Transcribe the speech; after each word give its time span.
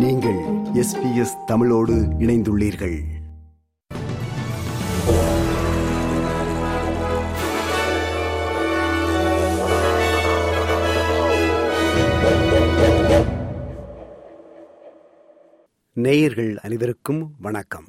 நீங்கள் 0.00 0.38
எஸ்பிஎஸ் 0.82 1.44
தமிழோடு 1.46 1.92
இணைந்துள்ளீர்கள். 1.92 3.00
நேயர்கள் 15.92 16.58
அனைவருக்கும் 16.58 17.34
வணக்கம். 17.38 17.88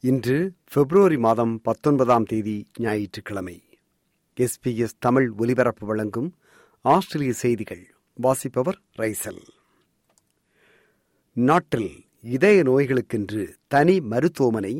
இன்று 0.00 0.52
பிப்ரவரி 0.74 1.18
மாதம் 1.18 1.60
பத்தொன்பதாம் 1.62 2.24
தேதி 2.24 2.66
ஞாயிற்றுக்கிழமை. 2.78 3.62
எஸ்பிஎஸ் 4.36 4.98
தமிழ் 4.98 5.32
ஒலிபரப்பு 5.38 5.86
வழங்கும் 5.86 6.34
ஆஸ்திரேலிய 6.80 7.32
செய்திகள் 7.32 7.94
வாசிப்பவர் 8.14 8.78
ரைசல். 8.98 9.58
நாட்டில் 11.48 11.90
இதய 12.34 12.62
நோய்களுக்கென்று 12.62 13.42
தனி 13.66 13.94
மருத்துவமனை 14.00 14.72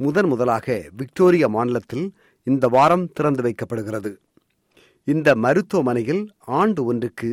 முதன் 0.00 0.26
முதலாக 0.26 0.66
விக்டோரியா 0.96 1.48
மாநிலத்தில் 1.48 2.06
இந்த 2.46 2.68
வாரம் 2.68 3.04
திறந்து 3.12 3.42
வைக்கப்படுகிறது. 3.42 4.12
இந்த 5.04 5.28
மருத்துவமனையில் 5.34 6.22
ஆண்டு 6.38 6.84
ஒன்றுக்கு 6.84 7.30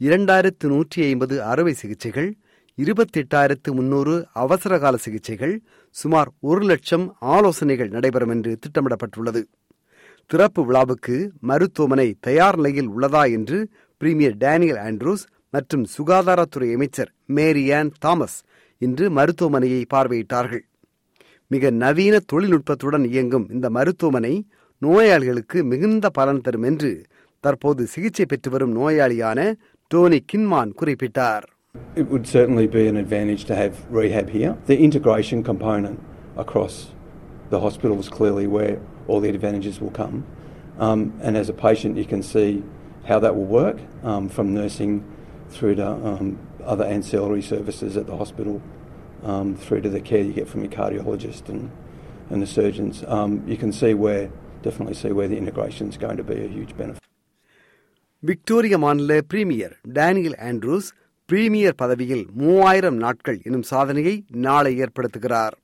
இரண்டாயிரத்து 0.00 0.66
நூற்றி 0.66 1.02
ஐம்பது 1.02 1.42
அறுவை 1.42 1.72
சிகிச்சைகள் 1.72 2.30
இருபத்தெட்டாயிரத்து 2.78 3.72
முன்னூறு 3.72 4.14
அவசரகால 4.32 4.96
சிகிச்சைகள் 4.96 5.54
சுமார் 5.90 6.30
ஒரு 6.40 6.64
லட்சம் 6.64 7.16
ஆலோசனைகள் 7.20 7.88
நடைபெறும் 7.88 8.28
என்று 8.28 8.58
திட்டமிடப்பட்டுள்ளது. 8.58 9.42
திறப்பு 10.26 10.64
விழாவுக்கு 10.64 11.16
மருத்துவமனை 11.40 12.08
தயார் 12.20 12.56
நிலையில் 12.56 12.90
உள்ளதா 12.90 13.30
என்று 13.32 13.58
பிரீமியர் 14.00 14.36
டேனியல் 14.36 14.82
ஆண்ட்ரூஸ் 14.88 15.24
மற்றும் 15.52 15.84
சுகாதாரத்துறை 15.94 16.68
அமைச்சர் 16.76 17.10
மேரியான் 17.36 17.90
தாமஸ் 18.04 18.38
இன்று 18.80 19.06
மருத்துவமனையை 19.18 19.82
பார்வையிட்டார்கள் 19.94 20.64
மிக 21.50 21.70
நவீன 21.82 22.14
தொழில்நுட்பத்துடன் 22.32 23.06
இயங்கும் 23.12 23.46
இந்த 23.56 23.66
மருத்துவமனை 23.70 24.34
நோயாளிகளுக்கு 24.82 25.58
மிகுந்த 25.64 26.06
பலன் 26.10 26.40
தரும் 26.40 26.66
என்று 26.70 26.90
தற்போது 27.44 27.82
சிகிச்சை 27.86 28.26
பெற்று 28.26 28.50
வரும் 28.50 28.76
நோயாளியான 28.78 29.40
டோனி 29.90 30.20
கின்மான் 30.32 30.72
குறிப்பிட்டார் 30.80 31.46
It 32.00 32.06
would 32.10 32.26
certainly 32.26 32.66
be 32.68 32.82
an 32.86 32.96
advantage 32.96 33.42
to 33.50 33.54
have 33.54 33.74
rehab 33.90 34.28
here. 34.28 34.50
The 34.66 34.76
integration 34.78 35.38
component 35.42 35.98
across 36.36 36.74
the 37.50 37.60
hospital 37.60 37.96
is 37.98 38.08
clearly 38.08 38.46
where 38.46 38.74
all 39.08 39.20
the 39.20 39.30
advantages 39.30 39.80
will 39.82 39.94
come. 39.94 40.16
Um, 40.78 41.00
and 41.20 41.32
as 41.36 41.48
a 41.48 41.56
patient, 41.58 41.96
you 41.96 42.04
can 42.04 42.22
see 42.24 42.50
how 43.04 43.18
that 43.20 43.34
will 43.36 43.50
work 43.54 43.78
um, 44.04 44.28
from 44.28 44.52
nursing 44.54 44.92
through 45.52 45.74
to 45.76 45.88
um, 46.10 46.26
other 46.64 46.84
ancillary 46.86 47.42
services 47.44 47.96
at 47.96 48.06
the 48.06 48.16
hospital, 48.16 48.54
um, 49.24 49.56
through 49.56 49.82
to 49.82 49.90
the 49.90 50.00
care 50.00 50.22
you 50.22 50.32
get 50.32 50.48
from 50.48 50.62
your 50.62 50.72
cardiologist 50.72 51.48
and, 51.48 51.62
and 52.30 52.40
the 52.40 52.50
surgeons. 52.58 53.04
Um, 53.08 53.30
you 53.46 53.56
can 53.56 53.72
see 53.72 53.94
where, 53.96 54.24
definitely 54.62 54.94
see 54.94 55.12
where 55.12 55.28
the 55.28 55.36
integration 55.36 55.88
is 55.88 55.98
going 55.98 56.18
to 56.18 56.24
be 56.24 56.38
a 56.44 56.50
huge 56.58 56.74
benefit. 56.76 56.98
Victoria 58.22 58.78
மாநில 58.78 59.12
premier 59.30 59.72
Daniel 59.96 60.36
Andrews 60.48 60.88
premier 61.28 61.76
பதவியில் 61.80 62.22
மூவாயிரம் 62.40 62.98
நாட்கள் 63.04 63.38
எனும் 63.48 63.64
சாதனையை 63.70 64.12
நாளை 64.46 64.72
ஏற்படுத்துகிறார் 64.84 65.54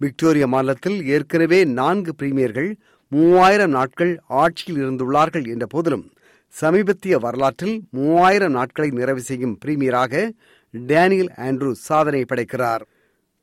Victoria 0.00 0.46
மாநிலத்தில் 0.54 0.98
ஏற்கனவே 1.16 1.58
நான்கு 1.80 2.12
பிரீமியர்கள் 2.20 2.70
மூவாயிரம் 3.12 3.74
நாட்கள் 3.78 4.12
ஆட்சியில் 4.42 4.80
இருந்துள்ளார்கள் 4.84 5.46
என்ற 5.54 5.66
போதிலும் 5.74 6.06
சமீபத்திய 6.54 7.14
வரலாற்றில் 7.18 7.74
மூவாயிரம் 7.90 8.54
நாட்களை 8.58 8.90
நிறைவு 8.98 9.20
செய்யும் 9.20 9.56
பிரீமியராக 9.64 10.12
டேனியல் 10.74 11.32
ஆண்ட்ரூ 11.46 11.70
சாதனை 11.88 12.22
படைக்கிறார். 12.24 12.82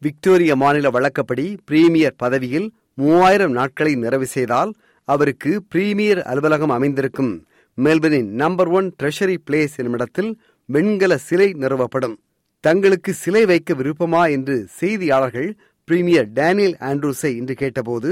விக்டோரிய 0.01 0.53
மாநில 0.55 0.87
வழக்கப்படி 0.89 1.45
பிரீமியர் 1.65 2.17
பதவியில் 2.17 2.67
மூவாயிரம் 3.01 3.53
நாட்களை 3.59 3.93
நிறைவு 3.95 4.27
செய்தால் 4.35 4.71
அவருக்கு 5.07 5.51
பிரீமியர் 5.69 6.21
அலுவலகம் 6.31 6.73
அமைந்திருக்கும். 6.77 7.33
மெல்பர்னின் 7.77 8.31
நம்பர் 8.41 8.71
ஒன் 8.77 8.87
ட்ரெஷரி 8.99 9.37
பிளேஸ் 9.47 9.77
என்னுமிடத்தில் 9.81 10.31
வெண்கல 10.69 11.13
சிலை 11.27 11.49
நிறுவப்படும். 11.63 12.15
தங்களுக்கு 12.63 13.11
சிலை 13.23 13.45
வைக்க 13.45 13.73
விருப்பமா 13.79 14.23
என்று 14.35 14.55
செய்தியாளர்கள் 14.79 15.49
பிரீமியர் 15.87 16.29
டேனியல் 16.37 16.77
ஆண்ட்ரூஸை 16.89 17.31
இன்று 17.39 17.55
கேட்டபோது 17.61 18.09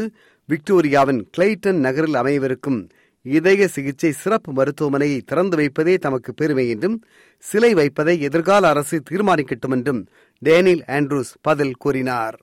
விக்டோரியாவின் 0.49 1.21
கிளைட்டன் 1.35 1.79
நகரில் 1.85 2.17
அமையவிருக்கும் 2.21 2.79
இதய 3.25 3.67
சிகிச்சை 3.67 4.11
சிறப்பு 4.21 4.51
மருத்துவமனையை 4.51 5.19
திறந்து 5.21 5.55
வைப்பதே 5.57 5.95
தமக்கு 5.97 6.31
பெருமை 6.33 6.65
என்றும் 6.69 6.95
சிலை 7.43 7.71
வைப்பதை 7.73 8.15
எதிர்கால 8.21 8.69
அரசு 8.73 8.97
தீர்மானிக்கட்டும் 9.09 9.75
என்றும் 9.77 10.01
டேனியல் 10.41 10.85
ஆண்ட்ரூஸ் 10.97 11.33
பதில் 11.41 11.75
கூறினார் 11.75 12.37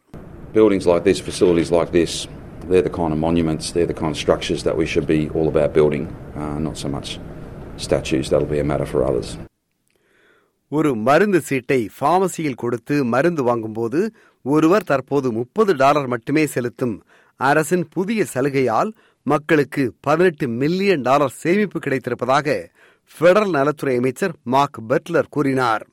Buildings 0.54 0.86
like 0.86 1.02
this, 1.04 1.18
facilities 1.20 1.70
like 1.70 1.90
this, 1.92 2.12
they're 2.68 2.86
the 2.86 2.94
kind 2.98 3.12
of 3.14 3.18
monuments, 3.18 3.64
they're 3.72 3.90
the 3.92 3.98
kind 4.02 4.12
of 4.14 4.18
structures 4.18 4.60
that 4.62 4.76
we 4.76 4.86
should 4.86 5.06
be 5.06 5.20
all 5.30 5.48
about 5.48 5.70
building, 5.72 6.04
uh, 6.34 6.56
not 6.58 6.76
so 6.76 6.88
much 6.88 7.08
statues. 7.78 8.24
That'll 8.30 8.52
be 8.56 8.60
a 8.60 8.68
matter 8.72 8.88
for 8.92 9.00
others. 9.10 9.28
ஒரு 10.72 10.90
மருந்து 11.06 11.40
சீட்டை 11.40 11.78
பார்மசியில் 11.98 12.54
கொடுத்து 12.54 13.04
மருந்து 13.04 13.42
வாங்கும்போது 13.42 14.00
ஒருவர் 14.44 14.84
தற்போது 14.84 15.28
முப்பது 15.32 15.72
dollar 15.74 16.06
மட்டுமே 16.06 16.46
செலுத்தும் 16.46 16.96
அரசின் 17.40 17.88
புதிய 17.88 18.24
சலுகையால் 18.34 18.90
மக்களுக்கு 19.22 19.82
பதினெட்டு 20.00 20.48
மில்லியன் 20.48 21.00
டாலர் 21.00 21.30
சேமிப்பு 21.30 21.78
கிடைத்திருப்பதாக 21.78 22.56
பெடரல் 23.20 23.50
நலத்துறை 23.50 23.96
அமைச்சர் 23.96 24.34
மார்க் 24.42 24.80
பெட்லர் 24.88 25.30
கூறினார். 25.30 25.84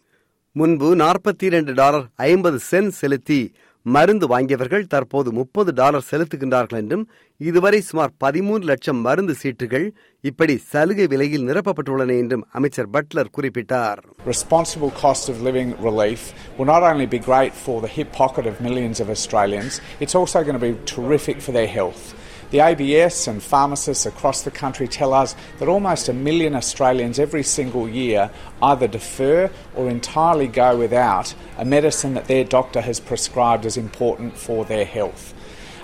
முன்பு 0.51 0.95
நாற்பத்தி 0.95 1.44
இரண்டு 1.44 1.73
டாலர் 1.73 2.05
ஐம்பது 2.16 2.59
சென்ட் 2.72 2.88
செலுத்தி 2.88 3.39
மருந்து 3.85 4.25
வாங்கியவர்கள் 4.28 4.88
தற்போது 4.88 5.29
முப்பது 5.31 5.72
டாலர் 5.73 6.07
செலுத்துகின்றார்கள் 6.09 6.79
என்றும் 6.81 7.03
இதுவரை 7.41 7.79
சுமார் 7.81 8.13
பதிமூன்று 8.18 8.66
லட்சம் 8.66 9.00
மருந்து 9.01 9.34
சீட்டுகள் 9.41 9.85
இப்படி 10.23 10.56
சலுகை 10.72 11.06
விலையில் 11.07 11.47
நிரப்பப்பட்டுள்ளன 11.50 12.18
என்றும் 12.22 12.46
அமைச்சர் 12.51 12.91
பட்லர் 12.96 13.34
குறிப்பிட்டார் 13.38 14.01
Responsible 14.28 14.94
cost 15.03 15.25
of 15.29 15.38
living 15.41 15.72
relief 15.81 16.22
will 16.57 16.69
not 16.73 16.84
only 16.84 17.07
be 17.07 17.22
great 17.22 17.53
for 17.66 17.78
the 17.81 17.91
hip 17.97 18.12
pocket 18.13 18.47
of 18.47 18.56
millions 18.59 19.00
of 19.00 19.09
Australians, 19.09 19.73
it's 20.00 20.16
also 20.16 20.40
going 20.41 20.59
to 20.59 20.66
be 20.67 20.75
terrific 20.88 21.40
for 21.40 21.53
their 21.53 21.72
health. 21.78 22.03
The 22.51 22.59
ABS 22.61 23.28
and 23.28 23.41
pharmacists 23.44 24.06
across 24.06 24.41
the 24.41 24.51
country 24.53 24.88
tell 24.89 25.13
us 25.13 25.29
that 25.59 25.67
almost 25.67 26.09
a 26.09 26.13
million 26.13 26.56
Australians 26.56 27.19
every 27.19 27.44
single 27.44 27.88
year 27.91 28.29
either 28.61 28.88
defer 28.89 29.39
or 29.75 29.89
entirely 29.89 30.47
go 30.55 30.78
without 30.78 31.28
a 31.57 31.66
medicine 31.67 32.13
that 32.13 32.28
their 32.28 32.44
doctor 32.57 32.81
has 32.81 33.00
prescribed 33.01 33.66
as 33.66 33.78
important 33.78 34.38
for 34.38 34.59
their 34.66 34.85
health. 34.88 35.23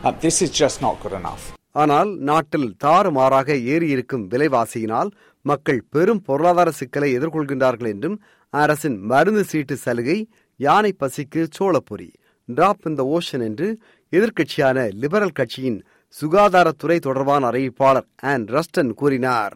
Uh, 0.03 0.11
this 0.19 0.41
is 0.41 0.51
just 0.53 0.77
not 0.81 0.95
good 1.03 1.13
enough. 1.13 1.43
ஆனால் 1.75 2.09
நாட்டில் 2.29 2.69
தாறுமாறாக 2.83 3.49
ஏறியிருக்கும் 3.73 4.23
விலைவாசியினால் 4.31 5.09
மக்கள் 5.45 5.85
பெரும் 5.93 6.21
பொருளாதார 6.21 6.69
சிக்கலை 6.79 7.09
எதிர்கொள்கின்றார்கள் 7.17 7.91
என்றும் 7.93 8.17
அரசின் 8.53 8.97
மருந்து 9.11 9.43
சீட்டு 9.51 9.75
சலுகை 9.85 10.17
யானை 10.59 10.91
பசிக்கு 11.01 11.43
சோளப்பொறி 11.57 12.09
டிராப் 12.49 12.83
இன் 12.89 12.97
த 12.99 13.03
ஓஷன் 13.17 13.43
என்று 13.49 13.67
எதிர்க்கட்சியான 14.13 14.77
லிபரல் 15.03 15.37
கட்சியின் 15.39 15.79
சுகாதாரத்துறை 16.19 16.99
தொடர்பான 16.99 17.49
அறிவிப்பாளர் 17.51 18.07
ஆன் 18.21 18.45
ரஸ்டன் 18.45 18.93
கூறினார். 18.93 19.55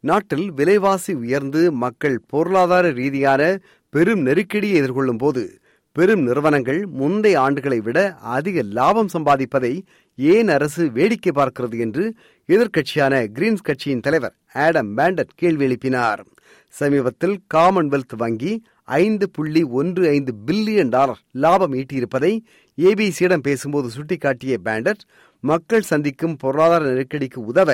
நாட்டில் 0.00 0.52
விலைவாசி 0.52 1.12
உயர்ந்து 1.14 1.72
மக்கள் 1.72 2.20
பொருளாதார 2.26 2.90
ரீதியான 2.90 3.58
பெரும் 3.90 4.20
நெருக்கடியை 4.20 4.82
எதிர்கொள்ளும் 4.82 5.18
போது 5.18 5.60
பெரும் 5.92 6.22
நிறுவனங்கள் 6.22 6.86
முந்தைய 6.86 7.40
ஆண்டுகளை 7.40 7.78
விட 7.78 7.98
அதிக 8.36 8.62
லாபம் 8.62 9.08
சம்பாதிப்பதை 9.12 9.82
ஏன் 10.16 10.48
அரசு 10.48 10.90
வேடிக்கை 10.90 11.32
பார்க்கிறது 11.34 11.78
என்று 11.78 12.04
எதிர்க்கட்சியான 12.48 13.14
கிரீன்ஸ் 13.34 13.62
கட்சியின் 13.62 14.00
தலைவர் 14.00 14.36
ஆடம் 14.52 14.96
பேண்டட் 14.96 15.34
கேள்வி 15.34 15.66
எழுப்பினார். 15.66 16.22
சமீபத்தில் 16.68 17.36
காமன்வெல்த் 17.54 18.16
வங்கி 18.16 18.52
ஐந்து 18.98 19.26
புள்ளி 19.28 19.62
ஒன்று 19.80 20.04
ஐந்து 20.08 20.32
பில்லியன் 20.46 20.88
டாலர் 20.88 21.20
லாபம் 21.36 21.74
ஈட்டியிருப்பதை 21.74 22.32
ஏபிசியிடம் 22.78 23.46
பேசும்போது 23.48 23.88
சுட்டிக்காட்டிய 23.88 24.56
பேண்டட் 24.64 25.02
மக்கள் 25.44 25.88
சந்திக்கும் 25.90 26.36
பொருளாதார 26.36 26.84
நெருக்கடிக்கு 26.90 27.40
உதவ 27.52 27.70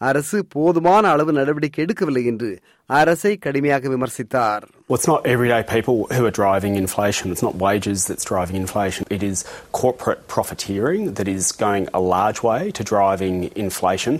அரசு 0.00 0.38
போதுமான 0.48 1.04
அளவு 1.08 1.32
நடவடிக்கை 1.32 1.80
எடுக்கவில்லை 1.84 2.22
என்று 2.24 2.50
அரசை 2.90 3.32
கடுமையாக 3.38 3.88
விமர்சித்தார் 3.88 4.64
Well, 4.88 4.98
it's 4.98 5.08
not 5.08 5.26
everyday 5.26 5.62
people 5.66 5.96
who 6.14 6.22
are 6.24 6.34
driving 6.34 6.74
inflation. 6.76 7.32
It's 7.32 7.42
not 7.42 7.56
wages 7.64 8.06
that's 8.06 8.24
driving 8.24 8.56
inflation. 8.56 9.02
It 9.10 9.22
is 9.22 9.38
corporate 9.72 10.22
profiteering 10.34 11.02
that 11.14 11.28
is 11.28 11.46
going 11.64 11.86
a 11.94 12.02
large 12.14 12.40
way 12.42 12.60
to 12.70 12.84
driving 12.84 13.36
inflation. 13.64 14.14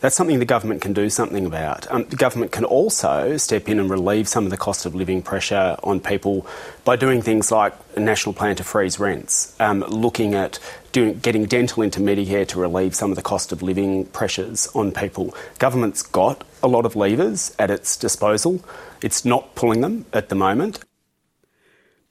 That's 0.00 0.16
something 0.16 0.38
the 0.38 0.44
government 0.44 0.82
can 0.82 0.92
do 0.92 1.08
something 1.08 1.46
about. 1.46 1.90
Um, 1.90 2.04
the 2.04 2.16
government 2.16 2.52
can 2.52 2.66
also 2.66 3.38
step 3.38 3.68
in 3.70 3.78
and 3.80 3.88
relieve 3.88 4.26
some 4.28 4.44
of 4.44 4.50
the 4.50 4.58
cost 4.58 4.84
of 4.84 4.94
living 4.94 5.22
pressure 5.22 5.76
on 5.82 5.98
people 5.98 6.46
by 6.84 6.96
doing 6.96 7.22
things 7.22 7.50
like 7.50 7.72
a 7.96 8.00
national 8.00 8.34
plan 8.34 8.54
to 8.56 8.64
freeze 8.64 9.00
rents, 9.00 9.56
um, 9.60 9.80
looking 10.04 10.34
at 10.34 10.58
doing, 10.92 11.18
getting 11.20 11.46
dental 11.46 11.82
into 11.82 12.00
Medicare 12.00 12.46
to 12.48 12.60
relieve 12.60 12.94
some 12.94 13.10
of 13.12 13.16
the 13.16 13.22
cost 13.22 13.50
of 13.50 13.62
living 13.62 14.04
pressures 14.18 14.68
on 14.74 14.92
people. 14.92 15.34
Government's 15.58 16.02
got 16.20 16.44
a 16.62 16.68
lot 16.68 16.84
of 16.84 16.96
levers 16.96 17.54
at 17.58 17.70
its 17.70 17.96
disposal. 17.96 18.62
It's 19.00 19.24
not 19.24 19.54
pulling 19.54 19.80
them 19.80 19.96
at 20.12 20.28
the 20.28 20.34
moment. 20.46 20.76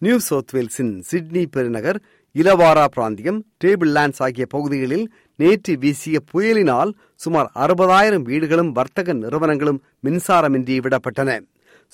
New 0.02 0.16
South 0.20 0.54
வேல்ஸின் 0.56 0.94
Sydney 1.10 1.46
பெருநகர் 1.46 2.00
இலவாரா 2.36 2.86
பிராந்தியம் 2.88 3.38
table 3.64 3.92
lands 3.98 4.22
ஆகிய 4.22 4.46
பகுதிகளில் 4.46 5.06
நேற்று 5.39 5.73
வீசிய 5.83 6.17
புயலினால் 6.31 6.91
சுமார் 7.25 7.49
அறுபதாயிரம் 7.65 8.25
வீடுகளும் 8.31 8.73
வர்த்தக 8.79 9.15
நிறுவனங்களும் 9.23 9.81
மின்சாரமின்றி 10.07 10.77
விடப்பட்டன. 10.85 11.31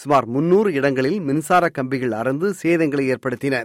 சுமார் 0.00 0.26
முன்னூறு 0.34 0.70
இடங்களில் 0.78 1.18
மின்சார 1.28 1.64
கம்பிகள் 1.68 2.14
அறந்து 2.20 2.48
சேதங்களை 2.62 3.04
ஏற்படுத்தின. 3.14 3.56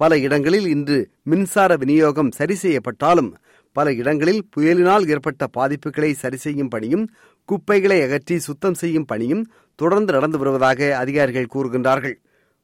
பல 0.00 0.18
இடங்களில் 0.26 0.66
இன்று 0.74 0.98
மின்சார 1.30 1.70
விநியோகம் 1.82 2.30
சரி 2.38 2.56
செய்யப்பட்டாலும் 2.62 3.30
பல 3.76 3.92
இடங்களில் 4.00 4.42
புயலினால் 4.54 5.04
ஏற்பட்ட 5.12 5.42
பாதிப்புகளை 5.56 6.10
சரி 6.22 6.38
செய்யும் 6.44 6.72
பணியும் 6.74 7.04
குப்பைகளை 7.48 7.98
அகற்றி 8.06 8.36
சுத்தம் 8.38 8.76
செய்யும் 8.82 9.06
பணியும் 9.12 9.44
தொடர்ந்து 9.78 10.10
நடந்து 10.16 10.38
வருவதாக 10.40 10.90
அதிகாரிகள் 11.02 11.52
கூறுகின்றார்கள். 11.54 12.16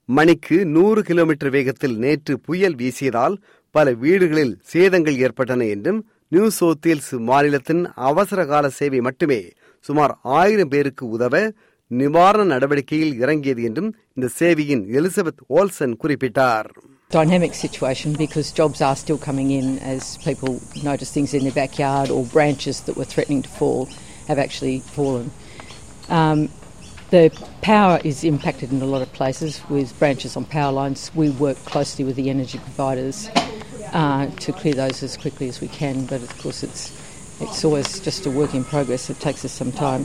மணிக்கு 0.08 0.58
நூறு 0.74 1.00
கிலோமீட்டர் 1.02 1.52
வேகத்தில் 1.56 1.96
நேற்று 2.04 2.34
புயல் 2.46 2.76
வீசியதால் 2.80 3.34
பல 3.74 3.92
வீடுகளில் 4.02 4.54
சேதங்கள் 4.72 5.18
ஏற்பட்டன 5.26 5.66
என்றும் 5.74 6.00
நியூ 6.32 6.46
சவுத் 6.58 6.86
மாநிலத்தின் 7.28 7.82
அவசர 8.08 8.40
கால 8.50 8.66
சேவை 8.78 9.00
மட்டுமே 9.06 9.40
சுமார் 9.88 10.12
ஆயிரம் 10.40 10.70
பேருக்கு 10.74 11.04
உதவ 11.16 11.34
நிவாரண 11.90 12.44
நடவடிக்கையில் 12.54 13.14
இறங்கியது 13.22 13.62
என்றும் 13.68 13.90
இந்த 14.16 14.28
சேவையின் 14.40 14.84
எலிசபெத் 14.98 15.42
ஓல்சன் 15.58 15.96
குறிப்பிட்டார் 16.04 16.68
dynamic 17.10 17.52
situation 17.64 18.10
because 18.22 18.46
jobs 18.58 18.78
are 18.86 18.96
still 19.02 19.18
coming 19.28 19.50
in 19.58 19.66
as 19.92 20.02
people 20.26 20.50
notice 20.88 21.10
things 21.10 21.30
in 21.36 21.42
their 21.46 21.56
backyard 21.60 22.08
or 22.10 22.20
branches 22.34 22.76
that 22.86 22.96
were 23.00 23.08
threatening 23.12 23.40
to 23.46 23.52
fall 23.60 23.80
have 24.28 24.40
actually 24.44 24.76
fallen. 24.96 25.26
Um, 26.18 26.40
the 27.14 27.24
power 27.62 27.96
is 28.10 28.18
impacted 28.32 28.68
in 28.74 28.82
a 28.82 28.90
lot 28.94 29.02
of 29.06 29.10
places 29.20 29.52
with 29.74 29.98
branches 30.02 30.34
on 30.40 30.44
power 30.58 30.74
lines. 30.80 31.10
We 31.14 31.28
work 31.46 31.56
closely 31.72 32.04
with 32.04 32.16
the 32.20 32.28
energy 32.28 32.60
providers 32.68 33.18
uh, 33.92 34.26
to 34.26 34.52
clear 34.52 34.74
those 34.74 35.02
as 35.02 35.16
quickly 35.16 35.48
as 35.48 35.60
we 35.60 35.68
can, 35.68 36.06
but 36.06 36.22
of 36.22 36.38
course 36.38 36.62
it's 36.62 36.92
it's 37.40 37.64
always 37.64 38.00
just 38.00 38.26
a 38.26 38.30
work 38.30 38.54
in 38.54 38.64
progress. 38.64 39.10
It 39.10 39.20
takes 39.20 39.44
us 39.44 39.52
some 39.52 39.70
time. 39.70 40.04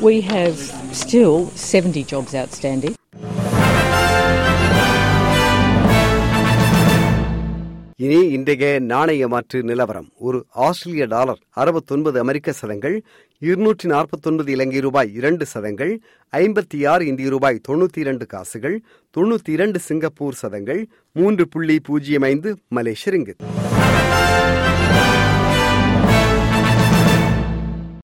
We 0.00 0.22
have 0.22 0.56
still 0.94 1.48
70 1.48 2.04
jobs 2.04 2.34
outstanding. 2.34 2.96
இனி 8.04 8.18
இன்றைய 8.28 8.78
நாணய 8.78 9.28
மாற்று 9.28 9.62
நிலவரம். 9.62 10.08
ஒரு 10.18 10.46
ஆஸ்திரேலிய 10.50 11.06
dollar 11.06 11.40
அறுபத்தொன்பது 11.50 12.18
அமெரிக்க 12.18 12.52
சதங்கள் 12.52 13.02
இருநூற்றி 13.38 13.88
நாற்பத்தொன்பது 13.88 14.52
இலங்கை 14.52 14.80
ரூபாய் 14.80 15.14
இரண்டு 15.14 15.46
சதங்கள் 15.46 16.00
ஐம்பத்தி 16.32 16.88
ஆறு 16.88 17.06
இந்திய 17.06 17.28
ரூபாய் 17.28 17.60
தொண்ணூற்றி 17.68 17.98
இரண்டு 17.98 18.26
காசுகள் 18.26 18.82
தொண்ணூற்றி 19.16 19.48
இரண்டு 19.48 19.78
சிங்கப்பூர் 19.78 20.34
சதங்கள் 20.34 20.88
மூன்று 21.12 21.48
புள்ளி 21.48 21.80
பூஜ்ஜியம் 21.82 22.22
ஐந்து 22.22 22.56
மலேசிய 22.68 23.16
ரிங்கித் 23.16 23.44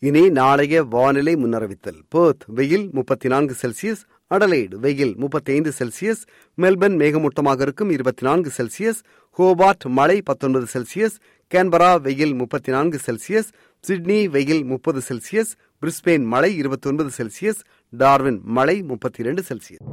இனி 0.00 0.30
நாளைய 0.30 0.82
வானிலை 0.82 1.36
முன்னறிவித்தல். 1.36 2.00
பேர்த் 2.14 2.44
வெயில் 2.46 2.88
முப்பத்தி 2.92 3.28
நான்கு 3.28 3.54
செல்சியஸ் 3.62 4.04
அடலைடு 4.34 4.74
வெயில் 4.74 5.14
முப்பத்தி 5.16 5.52
ஐந்து 5.52 5.72
செல்சியஸ் 5.78 6.22
மெல்பர்ன் 6.56 6.96
மேகமூட்டமாக 7.02 7.60
இருக்கும் 7.60 7.90
இருபத்தி 7.90 8.26
நான்கு 8.26 8.50
செல்சியஸ் 8.56 9.00
ஹோபார்ட் 9.38 9.84
மழை 9.88 10.22
பத்தொன்பது 10.22 10.66
செல்சியஸ் 10.72 11.16
கேன்பரா 11.54 12.00
வெயில் 12.00 12.34
முப்பத்தி 12.34 12.70
நான்கு 12.72 12.98
செல்சியஸ் 13.06 13.50
சிட்னி 13.80 14.28
வெயில் 14.28 14.64
முப்பது 14.64 15.00
செல்சியஸ் 15.08 15.52
பிரிஸ்பெயின் 15.80 16.24
மழை 16.24 16.56
இருபத்தி 16.56 16.88
ஒன்பது 16.88 17.10
செல்சியஸ் 17.18 17.60
டார்வின் 17.98 18.40
மழை 18.44 18.82
முப்பத்தி 18.82 19.20
இரண்டு 19.22 19.42
செல்சியஸ். 19.48 19.84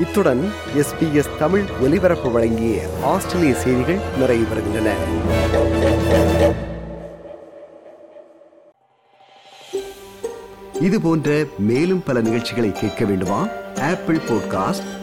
இத்துடன் 0.00 0.50
எஸ்பிஎஸ் 0.76 1.38
தமிழ் 1.38 1.64
ஒலிபரப்பு 1.80 2.30
வழங்கிய 2.30 2.88
ஆஸ்திரேலிய 3.02 3.54
செய்திகள் 3.54 4.00
நிறைவு 4.18 4.46
பெறுகின்றன. 4.50 4.90
இது 10.80 11.00
போன்ற 11.00 11.44
மேலும் 11.58 12.02
பல 12.02 12.20
நிகழ்ச்சிகளை 12.20 12.72
கேட்க 12.72 13.04
வேண்டுமா? 13.04 13.48
Apple 13.80 14.16
podcast 14.16 15.02